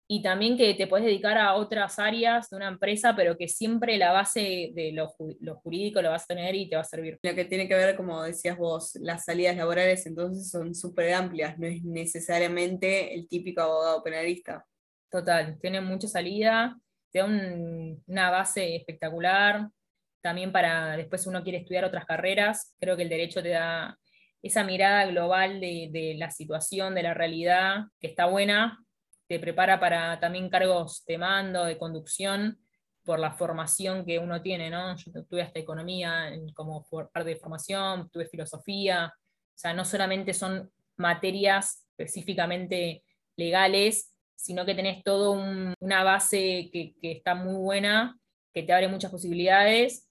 y 0.09 0.23
también 0.23 0.57
que 0.57 0.75
te 0.75 0.87
puedes 0.87 1.07
dedicar 1.07 1.39
a 1.39 1.55
otras 1.55 1.99
áreas 1.99 2.51
de 2.51 2.57
una 2.57 2.69
empresa, 2.69 3.15
pero 3.17 3.37
que 3.37 3.49
siempre 3.49 3.97
la 3.97 4.13
base 4.13 4.71
de 4.75 4.93
lo, 4.93 5.09
jurídico 5.57 6.03
lo 6.03 6.11
vas 6.11 6.25
a 6.25 6.35
tener 6.35 6.55
y 6.55 6.69
te 6.69 6.77
va 6.77 6.83
a 6.83 6.85
servir. 6.85 7.19
Lo 7.23 7.35
que 7.35 7.45
tiene 7.45 7.69
que 7.69 7.75
ver, 7.75 7.97
como 7.97 8.23
decías 8.23 8.59
vos, 8.59 8.97
las 8.97 9.25
salidas 9.25 9.57
laborales 9.57 10.05
entonces 10.07 10.51
son 10.51 10.75
súper 10.75 11.15
amplias, 11.15 11.59
no 11.59 11.67
es 11.67 11.83
necesariamente 11.83 13.15
el 13.15 13.29
típico 13.29 13.63
abogado 13.63 14.03
penalista. 14.03 14.67
Total, 15.11 15.59
tiene 15.61 15.81
mucha 15.81 16.09
salida, 16.09 16.77
te 17.11 17.21
da 17.21 17.27
una 17.27 18.31
base 18.31 18.77
espectacular, 18.77 19.69
también 20.21 20.53
para 20.53 20.97
después 20.97 21.27
uno 21.27 21.43
quiere 21.43 21.59
estudiar 21.59 21.85
otras 21.85 22.05
carreras, 22.05 22.75
creo 22.81 22.97
que 22.97 23.03
el 23.03 23.09
derecho 23.09 23.43
te 23.43 23.51
da 23.51 23.99
esa 24.43 24.65
mirada 24.65 25.07
global 25.07 25.61
de, 25.61 25.89
de 25.93 26.15
la 26.17 26.31
situación, 26.31 26.95
de 26.95 27.03
la 27.05 27.15
realidad, 27.15 27.85
que 28.01 28.09
está 28.09 28.27
buena, 28.27 28.82
te 29.33 29.41
prepara 29.41 29.81
para 29.81 30.21
también 30.21 30.51
cargos 30.51 31.07
de 31.07 31.17
mando, 31.17 31.65
de 31.65 31.79
conducción, 31.79 32.59
por 33.03 33.19
la 33.19 33.33
formación 33.33 34.05
que 34.05 34.19
uno 34.19 34.43
tiene, 34.43 34.69
¿no? 34.69 34.95
Yo 34.95 35.25
tuve 35.25 35.41
hasta 35.41 35.59
economía 35.59 36.31
como 36.53 36.87
parte 37.11 37.31
de 37.31 37.37
formación, 37.37 38.11
tuve 38.11 38.27
filosofía, 38.27 39.11
o 39.17 39.59
sea, 39.59 39.73
no 39.73 39.87
solamente 39.87 40.35
son 40.35 40.71
materias 40.99 41.89
específicamente 41.97 43.05
legales, 43.37 44.15
sino 44.37 44.67
que 44.67 44.75
tenés 44.75 45.03
todo 45.03 45.33
una 45.81 46.05
base 46.05 46.69
que, 46.71 46.95
está 47.01 47.35
muy 47.35 47.55
buena, 47.55 48.19
que 48.53 48.63
te 48.65 48.75
abre 48.75 48.89
muchas 48.89 49.11
posibilidades 49.11 50.11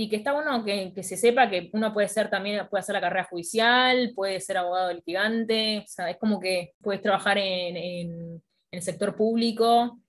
y 0.00 0.08
que 0.08 0.16
está 0.16 0.32
bueno 0.32 0.64
que, 0.64 0.94
se 1.02 1.18
sepa 1.18 1.50
que 1.50 1.68
uno 1.74 1.92
puede 1.92 2.08
ser 2.08 2.30
también, 2.30 2.66
puede 2.70 2.80
hacer 2.80 2.94
la 2.94 3.02
carrera 3.02 3.28
judicial, 3.28 4.12
puede 4.14 4.40
ser 4.40 4.56
abogado 4.56 4.90
litigante, 4.94 5.80
o 5.84 5.86
sea, 5.86 6.08
es 6.08 6.16
como 6.16 6.40
que 6.40 6.72
puedes 6.80 7.02
trabajar 7.02 7.36
en, 7.36 8.42
el 8.72 8.82
sector 8.82 9.14
público 9.14 10.00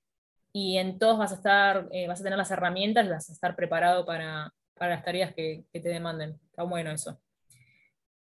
y 0.53 0.77
en 0.77 0.97
todos 0.97 1.19
vas 1.19 1.33
a 1.33 1.35
estar, 1.35 1.89
eh, 1.91 2.07
vas 2.07 2.21
a 2.21 2.23
tener 2.23 2.37
las 2.37 2.51
herramientas, 2.51 3.09
vas 3.09 3.29
a 3.29 3.33
estar 3.33 3.53
preparado 3.53 4.05
para, 4.05 4.53
las 4.79 5.03
tareas 5.03 5.35
que, 5.35 5.65
te 5.73 5.81
demanden. 5.81 6.39
Está 6.45 6.63
bueno 6.63 6.89
eso. 6.89 7.19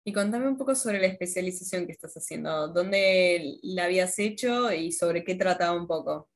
Y 0.05 0.13
contame 0.13 0.47
un 0.47 0.57
poco 0.57 0.74
sobre 0.74 1.01
la 1.01 1.07
especialización 1.07 1.86
que 1.86 1.91
estás 1.91 2.13
haciendo, 2.15 2.69
dónde 2.69 3.57
la 3.62 3.83
habías 3.83 4.17
hecho 4.19 4.71
y 4.71 4.93
sobre 4.93 5.25
qué 5.25 5.36
trataba 5.36 5.75
un 5.75 5.86
poco. 5.86 6.29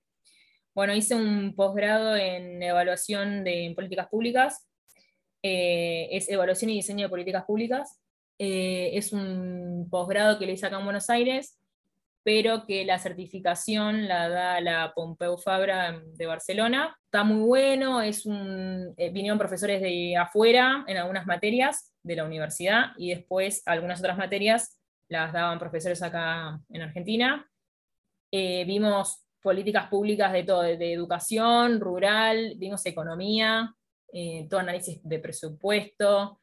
Bueno, 0.75 0.93
hice 0.93 1.15
un 1.15 1.55
posgrado 1.55 2.17
en 2.17 2.61
evaluación 2.61 3.45
de 3.45 3.71
políticas 3.77 4.09
públicas 4.09 4.67
eh, 5.43 6.09
es 6.11 6.29
Evaluación 6.29 6.71
y 6.71 6.75
Diseño 6.75 7.05
de 7.05 7.09
Políticas 7.09 7.45
Públicas. 7.45 7.99
Eh, 8.37 8.97
es 8.97 9.13
un 9.13 9.87
posgrado 9.89 10.39
que 10.39 10.45
le 10.45 10.53
hice 10.53 10.65
acá 10.65 10.79
en 10.79 10.85
Buenos 10.85 11.09
Aires, 11.09 11.59
pero 12.23 12.65
que 12.65 12.85
la 12.85 12.99
certificación 12.99 14.07
la 14.07 14.29
da 14.29 14.61
la 14.61 14.93
Pompeu 14.95 15.37
Fabra 15.37 16.01
de 16.13 16.25
Barcelona. 16.25 16.97
Está 17.05 17.23
muy 17.23 17.45
bueno, 17.47 18.01
es 18.01 18.25
un, 18.25 18.93
eh, 18.97 19.09
vinieron 19.09 19.39
profesores 19.39 19.81
de 19.81 20.15
afuera 20.17 20.83
en 20.87 20.97
algunas 20.97 21.25
materias 21.25 21.93
de 22.03 22.15
la 22.15 22.25
universidad 22.25 22.91
y 22.97 23.09
después 23.13 23.63
algunas 23.65 23.99
otras 23.99 24.17
materias 24.17 24.79
las 25.07 25.33
daban 25.33 25.59
profesores 25.59 26.01
acá 26.01 26.59
en 26.69 26.81
Argentina. 26.81 27.47
Eh, 28.31 28.63
vimos 28.65 29.23
políticas 29.41 29.87
públicas 29.87 30.31
de 30.31 30.43
todo, 30.43 30.61
de 30.61 30.93
educación, 30.93 31.79
rural, 31.79 32.53
vimos 32.57 32.85
economía, 32.85 33.75
eh, 34.11 34.47
todo 34.49 34.59
análisis 34.59 34.99
de 35.03 35.19
presupuesto, 35.19 36.41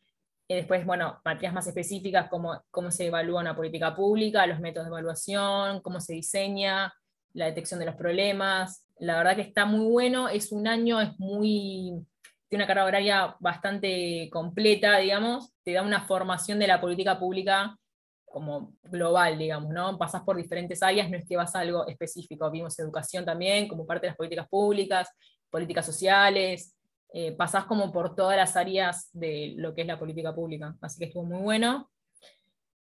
y 0.51 0.55
después, 0.55 0.87
bueno, 0.87 1.21
materias 1.27 1.53
más 1.53 1.67
específicas 1.67 2.29
como 2.31 2.63
cómo 2.71 2.91
se 2.91 3.07
evalúa 3.07 3.43
una 3.43 3.55
política 3.55 3.95
pública, 3.95 4.47
los 4.47 4.61
métodos 4.61 4.87
de 4.87 4.93
evaluación, 4.93 5.83
cómo 5.83 6.01
se 6.01 6.15
diseña, 6.15 6.91
la 7.35 7.45
detección 7.45 7.79
de 7.79 7.87
los 7.87 7.97
problemas. 7.97 8.87
La 8.99 9.19
verdad 9.19 9.37
que 9.37 9.43
está 9.43 9.67
muy 9.67 9.87
bueno, 9.87 10.31
es 10.31 10.51
un 10.51 10.67
año, 10.67 11.03
es 11.03 11.19
muy, 11.19 12.03
tiene 12.49 12.65
una 12.65 12.67
carga 12.67 12.87
horaria 12.87 13.37
bastante 13.41 14.31
completa, 14.33 14.97
digamos, 14.97 15.53
te 15.63 15.75
da 15.75 15.83
una 15.83 16.07
formación 16.07 16.59
de 16.59 16.67
la 16.67 16.81
política 16.81 17.19
pública 17.19 17.77
como 18.25 18.73
global, 18.85 19.39
digamos, 19.39 19.71
¿no? 19.71 19.99
Pasás 19.99 20.23
por 20.23 20.37
diferentes 20.37 20.83
áreas, 20.83 21.11
no 21.11 21.19
es 21.19 21.27
que 21.27 21.37
vas 21.37 21.55
a 21.55 21.61
algo 21.61 21.87
específico, 21.87 22.51
vimos 22.51 22.79
educación 22.79 23.25
también 23.25 23.69
como 23.69 23.87
parte 23.87 24.07
de 24.07 24.11
las 24.13 24.17
políticas 24.17 24.49
públicas, 24.49 25.11
políticas 25.51 25.85
sociales, 25.85 26.75
eh, 27.13 27.33
pasás 27.33 27.65
como 27.65 27.91
por 27.91 28.15
todas 28.15 28.37
las 28.37 28.57
áreas 28.57 29.09
de 29.13 29.55
lo 29.57 29.75
que 29.75 29.83
es 29.83 29.87
la 29.87 29.99
política 29.99 30.35
pública, 30.35 30.77
así 30.81 30.99
que 30.99 31.07
estuvo 31.07 31.25
muy 31.25 31.43
bueno. 31.43 31.91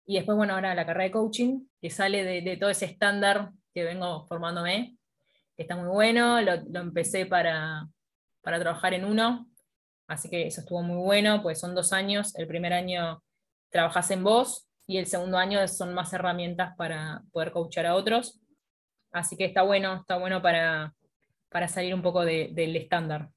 Y 0.06 0.16
después, 0.16 0.36
bueno, 0.36 0.54
ahora 0.54 0.74
la 0.74 0.86
carrera 0.86 1.04
de 1.04 1.10
coaching, 1.10 1.66
que 1.80 1.90
sale 1.90 2.42
de, 2.42 2.56
todo 2.56 2.70
ese 2.70 2.84
estándar 2.84 3.50
que 3.72 3.84
vengo 3.84 4.26
formándome, 4.26 4.96
que 5.56 5.62
está 5.62 5.76
muy 5.76 5.88
bueno, 5.88 6.40
lo, 6.42 6.80
empecé 6.80 7.26
para, 7.26 7.88
para 8.42 8.60
trabajar 8.60 8.94
en 8.94 9.04
uno, 9.04 9.48
así 10.06 10.28
que 10.28 10.46
eso 10.46 10.60
estuvo 10.60 10.82
muy 10.82 11.02
bueno, 11.02 11.42
pues 11.42 11.58
son 11.58 11.74
dos 11.74 11.92
años, 11.92 12.36
el 12.36 12.46
primer 12.46 12.72
año 12.72 13.22
trabajas 13.70 14.10
en 14.10 14.22
vos 14.22 14.68
y 14.86 14.98
el 14.98 15.06
segundo 15.06 15.38
año 15.38 15.66
son 15.66 15.94
más 15.94 16.12
herramientas 16.12 16.74
para 16.76 17.22
poder 17.32 17.50
coachar 17.50 17.86
a 17.86 17.96
otros, 17.96 18.40
así 19.10 19.36
que 19.36 19.46
está 19.46 19.62
bueno, 19.62 19.94
está 19.94 20.18
bueno 20.18 20.42
para, 20.42 20.94
para 21.48 21.66
salir 21.66 21.94
un 21.94 22.02
poco 22.02 22.24
del 22.24 22.76
estándar. 22.76 23.30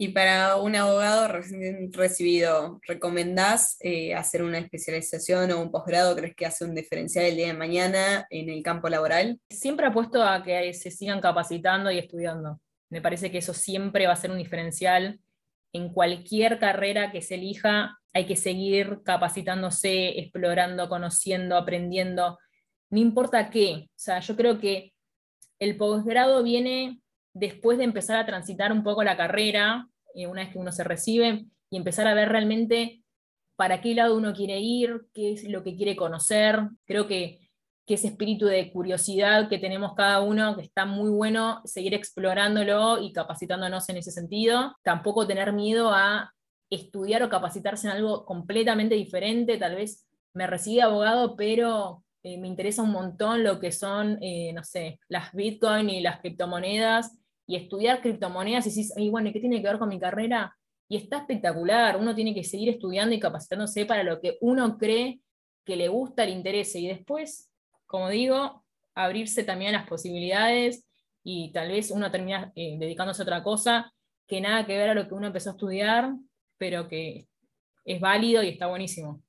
Y 0.00 0.10
para 0.10 0.54
un 0.56 0.76
abogado 0.76 1.26
recibido, 1.26 2.78
¿recomendás 2.86 3.76
eh, 3.80 4.14
hacer 4.14 4.44
una 4.44 4.58
especialización 4.58 5.50
o 5.50 5.60
un 5.60 5.72
posgrado? 5.72 6.14
¿Crees 6.14 6.36
que 6.36 6.46
hace 6.46 6.64
un 6.64 6.76
diferencial 6.76 7.24
el 7.24 7.36
día 7.36 7.48
de 7.48 7.54
mañana 7.54 8.24
en 8.30 8.48
el 8.48 8.62
campo 8.62 8.88
laboral? 8.88 9.40
Siempre 9.50 9.86
apuesto 9.86 10.22
a 10.22 10.44
que 10.44 10.72
se 10.72 10.92
sigan 10.92 11.20
capacitando 11.20 11.90
y 11.90 11.98
estudiando. 11.98 12.60
Me 12.90 13.02
parece 13.02 13.32
que 13.32 13.38
eso 13.38 13.52
siempre 13.52 14.06
va 14.06 14.12
a 14.12 14.16
ser 14.16 14.30
un 14.30 14.38
diferencial. 14.38 15.18
En 15.72 15.92
cualquier 15.92 16.60
carrera 16.60 17.10
que 17.10 17.20
se 17.20 17.34
elija, 17.34 17.98
hay 18.14 18.24
que 18.24 18.36
seguir 18.36 19.00
capacitándose, 19.04 20.20
explorando, 20.20 20.88
conociendo, 20.88 21.56
aprendiendo, 21.56 22.38
no 22.90 23.00
importa 23.00 23.50
qué. 23.50 23.88
O 23.88 23.98
sea, 23.98 24.20
yo 24.20 24.36
creo 24.36 24.60
que 24.60 24.92
el 25.58 25.76
posgrado 25.76 26.44
viene 26.44 27.00
después 27.38 27.78
de 27.78 27.84
empezar 27.84 28.18
a 28.18 28.26
transitar 28.26 28.72
un 28.72 28.82
poco 28.82 29.04
la 29.04 29.16
carrera, 29.16 29.88
eh, 30.14 30.26
una 30.26 30.42
vez 30.42 30.52
que 30.52 30.58
uno 30.58 30.72
se 30.72 30.84
recibe, 30.84 31.46
y 31.70 31.76
empezar 31.76 32.06
a 32.06 32.14
ver 32.14 32.28
realmente 32.28 33.02
para 33.56 33.80
qué 33.80 33.94
lado 33.94 34.16
uno 34.16 34.32
quiere 34.32 34.60
ir, 34.60 35.06
qué 35.12 35.32
es 35.32 35.44
lo 35.44 35.62
que 35.62 35.76
quiere 35.76 35.96
conocer. 35.96 36.60
Creo 36.84 37.06
que, 37.06 37.40
ese 37.86 38.08
espíritu 38.08 38.44
de 38.44 38.70
curiosidad 38.70 39.48
que 39.48 39.56
tenemos 39.56 39.94
cada 39.94 40.20
uno, 40.20 40.54
que 40.54 40.60
está 40.60 40.84
muy 40.84 41.08
bueno 41.08 41.62
seguir 41.64 41.94
explorándolo 41.94 43.00
y 43.00 43.14
capacitándonos 43.14 43.88
en 43.88 43.96
ese 43.96 44.10
sentido. 44.10 44.76
Tampoco 44.82 45.26
tener 45.26 45.54
miedo 45.54 45.90
a 45.90 46.30
estudiar 46.68 47.22
o 47.22 47.30
capacitarse 47.30 47.86
en 47.86 47.94
algo 47.94 48.26
completamente 48.26 48.94
diferente. 48.94 49.56
Tal 49.56 49.76
vez 49.76 50.06
me 50.34 50.46
recibí 50.46 50.80
abogado, 50.80 51.34
pero 51.34 52.04
eh, 52.22 52.36
me 52.36 52.48
interesa 52.48 52.82
un 52.82 52.90
montón 52.90 53.42
lo 53.42 53.58
que 53.58 53.72
son, 53.72 54.18
eh, 54.20 54.52
no 54.52 54.64
sé, 54.64 55.00
las 55.08 55.32
Bitcoin 55.32 55.88
y 55.88 56.02
las 56.02 56.20
criptomonedas 56.20 57.17
y 57.48 57.56
estudiar 57.56 58.02
criptomonedas 58.02 58.66
y 58.66 58.68
decís, 58.68 58.92
y 58.96 59.08
bueno, 59.08 59.30
¿y 59.30 59.32
qué 59.32 59.40
tiene 59.40 59.62
que 59.62 59.66
ver 59.66 59.78
con 59.78 59.88
mi 59.88 59.98
carrera? 59.98 60.54
Y 60.86 60.98
está 60.98 61.18
espectacular, 61.18 61.96
uno 61.96 62.14
tiene 62.14 62.34
que 62.34 62.44
seguir 62.44 62.68
estudiando 62.68 63.14
y 63.14 63.18
capacitándose 63.18 63.86
para 63.86 64.02
lo 64.02 64.20
que 64.20 64.36
uno 64.42 64.76
cree 64.76 65.20
que 65.64 65.74
le 65.74 65.88
gusta, 65.88 66.26
le 66.26 66.32
interese, 66.32 66.78
y 66.78 66.86
después, 66.86 67.50
como 67.86 68.10
digo, 68.10 68.64
abrirse 68.94 69.44
también 69.44 69.74
a 69.74 69.78
las 69.78 69.88
posibilidades 69.88 70.86
y 71.24 71.50
tal 71.52 71.70
vez 71.70 71.90
uno 71.90 72.10
termina 72.10 72.52
eh, 72.54 72.76
dedicándose 72.78 73.22
a 73.22 73.24
otra 73.24 73.42
cosa 73.42 73.92
que 74.26 74.40
nada 74.42 74.66
que 74.66 74.76
ver 74.76 74.90
a 74.90 74.94
lo 74.94 75.08
que 75.08 75.14
uno 75.14 75.28
empezó 75.28 75.50
a 75.50 75.52
estudiar, 75.52 76.12
pero 76.58 76.86
que 76.86 77.28
es 77.84 78.00
válido 78.00 78.42
y 78.42 78.48
está 78.48 78.66
buenísimo. 78.66 79.22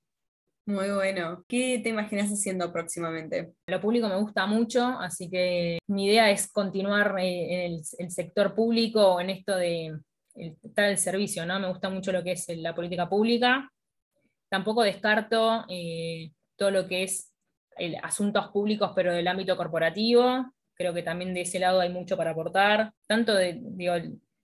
Muy 0.69 0.91
bueno. 0.91 1.43
¿Qué 1.47 1.79
te 1.81 1.89
imaginas 1.89 2.29
haciendo 2.29 2.71
próximamente? 2.71 3.53
Lo 3.65 3.81
público 3.81 4.07
me 4.07 4.17
gusta 4.17 4.45
mucho, 4.45 4.85
así 4.99 5.27
que 5.27 5.79
mi 5.87 6.05
idea 6.05 6.29
es 6.29 6.51
continuar 6.51 7.15
eh, 7.17 7.65
en 7.65 7.81
el, 7.97 8.11
sector 8.11 8.53
público, 8.53 9.19
en 9.19 9.31
esto 9.31 9.55
de 9.55 9.97
estar 10.35 10.85
al 10.85 10.99
servicio, 10.99 11.43
¿no? 11.43 11.59
Me 11.59 11.69
gusta 11.69 11.89
mucho 11.89 12.11
lo 12.11 12.23
que 12.23 12.33
es 12.33 12.47
la 12.49 12.75
política 12.75 13.09
pública. 13.09 13.67
Tampoco 14.47 14.83
descarto 14.83 15.65
eh, 15.69 16.33
todo 16.55 16.69
lo 16.69 16.87
que 16.87 17.01
es 17.01 17.33
asuntos 18.03 18.49
públicos, 18.49 18.91
pero 18.95 19.11
del 19.11 19.27
ámbito 19.27 19.57
corporativo. 19.57 20.53
Creo 20.75 20.93
que 20.93 21.01
también 21.01 21.33
de 21.33 21.41
ese 21.41 21.57
lado 21.57 21.79
hay 21.79 21.89
mucho 21.89 22.15
para 22.15 22.29
aportar. 22.29 22.93
Tanto 23.07 23.33
de, 23.33 23.59
digo, 23.59 23.95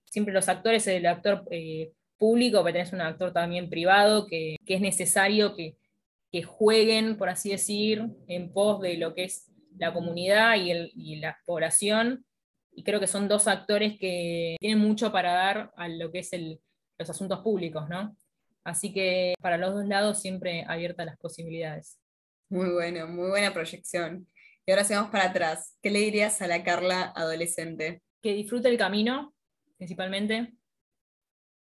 siempre 0.04 0.34
los 0.34 0.48
actores, 0.48 0.88
el 0.88 1.06
actor 1.06 1.44
eh, 1.52 1.92
público, 2.18 2.64
pero 2.64 2.72
tenés 2.72 2.92
un 2.92 3.00
actor 3.00 3.32
también 3.32 3.70
privado, 3.70 4.26
que 4.26 4.56
es 4.66 4.80
necesario 4.80 5.54
que 5.54 5.76
que 6.36 6.42
jueguen, 6.42 7.16
por 7.16 7.30
así 7.30 7.48
decir, 7.48 8.04
en 8.28 8.52
pos 8.52 8.82
de 8.82 8.98
lo 8.98 9.14
que 9.14 9.24
es 9.24 9.50
la 9.78 9.94
comunidad 9.94 10.56
y, 10.56 11.16
la 11.16 11.38
población. 11.46 12.26
Y 12.72 12.84
creo 12.84 13.00
que 13.00 13.06
son 13.06 13.26
dos 13.26 13.48
actores 13.48 13.98
que 13.98 14.56
tienen 14.60 14.78
mucho 14.78 15.10
para 15.10 15.32
dar 15.32 15.72
a 15.78 15.88
lo 15.88 16.12
que 16.12 16.18
es 16.18 16.30
los 16.98 17.08
asuntos 17.08 17.40
públicos, 17.40 17.88
¿no? 17.88 18.14
Así 18.64 18.92
que 18.92 19.32
para 19.40 19.56
los 19.56 19.72
dos 19.72 19.86
lados 19.86 20.20
siempre 20.20 20.66
abiertas 20.68 21.06
las 21.06 21.16
posibilidades. 21.16 21.98
Muy 22.50 22.68
bueno, 22.68 23.06
muy 23.06 23.30
buena 23.30 23.54
proyección. 23.54 24.28
Y 24.66 24.72
ahora 24.72 24.84
sigamos 24.84 25.10
para 25.10 25.30
atrás. 25.30 25.78
¿Qué 25.80 25.88
le 25.88 26.00
dirías 26.00 26.42
a 26.42 26.48
la 26.48 26.62
Carla 26.62 27.14
adolescente? 27.16 28.02
Que 28.20 28.34
disfrute 28.34 28.68
el 28.68 28.76
camino, 28.76 29.34
principalmente. 29.78 30.52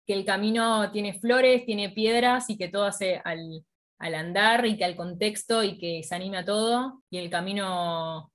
Que 0.07 0.12
el 0.12 0.27
camino 0.27 0.92
tiene 0.92 1.18
flores, 1.18 1.64
tiene 1.64 1.88
piedras 1.88 2.51
y 2.51 2.59
que 2.59 2.68
todo 2.68 2.85
hace 2.85 3.23
al, 3.25 3.64
al 4.01 4.15
andar 4.17 4.67
y 4.67 4.77
que 4.77 4.85
al 4.85 4.97
contexto 4.97 5.63
y 5.63 5.79
que 5.79 6.03
se 6.03 6.15
anime 6.15 6.39
a 6.39 6.45
todo. 6.45 7.03
Y 7.11 7.19
el 7.19 7.31
camino 7.31 8.33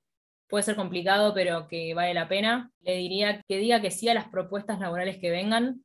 puede 0.48 0.64
ser 0.64 0.76
complicado, 0.76 1.34
pero 1.34 1.68
que 1.68 1.94
vale 1.94 2.14
la 2.14 2.30
pena. 2.30 2.72
Le 2.82 2.96
diría 2.96 3.44
que 3.48 3.58
diga 3.58 3.82
que 3.82 3.92
sí 3.92 4.08
a 4.08 4.14
las 4.14 4.30
propuestas 4.30 4.80
laborales 4.80 5.18
que 5.18 5.32
vengan, 5.32 5.84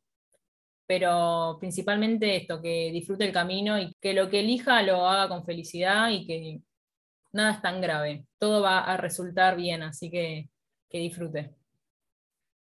pero 0.86 1.56
principalmente 1.60 2.36
esto, 2.36 2.62
que 2.62 2.90
disfrute 2.92 3.24
el 3.24 3.32
camino 3.32 3.80
y 3.80 3.94
que 4.00 4.14
lo 4.14 4.30
que 4.30 4.40
elija 4.40 4.82
lo 4.82 5.06
haga 5.08 5.28
con 5.28 5.44
felicidad 5.44 6.10
y 6.10 6.26
que 6.26 6.60
nada 7.32 7.52
es 7.54 7.62
tan 7.62 7.80
grave. 7.80 8.26
Todo 8.38 8.62
va 8.62 8.80
a 8.80 8.96
resultar 8.96 9.56
bien, 9.56 9.82
así 9.82 10.10
que 10.10 10.50
que 10.90 10.98
disfrute. 10.98 11.59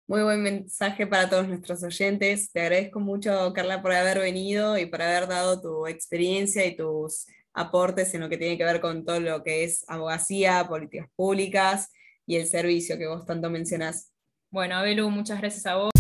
Muy 0.08 0.22
buen 0.22 0.44
mensaje 0.44 1.08
para 1.08 1.28
todos 1.28 1.48
nuestros 1.48 1.82
oyentes. 1.82 2.52
Te 2.52 2.62
agradezco 2.62 3.00
mucho, 3.00 3.52
Carla, 3.54 3.82
por 3.82 3.92
haber 3.92 4.20
venido 4.20 4.78
y 4.78 4.86
por 4.86 5.02
haber 5.02 5.28
dado 5.28 5.60
tu 5.60 5.88
experiencia 5.88 6.64
y 6.64 6.76
tus 6.76 7.26
aportes 7.56 8.14
en 8.14 8.22
lo 8.22 8.30
que 8.30 8.38
tiene 8.38 8.56
que 8.56 8.66
ver 8.66 8.82
con 8.82 9.04
todo 9.04 9.20
lo 9.20 9.42
que 9.42 9.64
es 9.64 9.84
abogacía, 9.88 10.68
políticas 10.68 11.10
públicas 11.16 11.92
y 12.28 12.36
el 12.36 12.46
servicio 12.46 13.00
que 13.00 13.08
vos 13.08 13.26
tanto 13.26 13.50
mencionás. 13.50 14.12
Bueno, 14.52 14.76
Abelu, 14.76 15.10
muchas 15.10 15.40
gracias 15.40 15.66
a 15.66 15.76
vos. 15.76 15.95